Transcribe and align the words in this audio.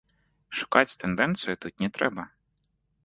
Шукаць 0.61 0.97
тэндэнцыю 1.03 1.55
тут 1.67 1.73
не 1.85 1.89
трэба. 1.99 2.27